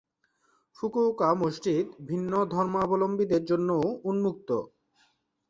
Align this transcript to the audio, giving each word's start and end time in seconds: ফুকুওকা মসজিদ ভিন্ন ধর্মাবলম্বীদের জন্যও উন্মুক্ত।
ফুকুওকা 0.77 1.29
মসজিদ 1.41 1.85
ভিন্ন 2.07 2.31
ধর্মাবলম্বীদের 2.53 3.43
জন্যও 3.45 3.85
উন্মুক্ত। 4.03 4.49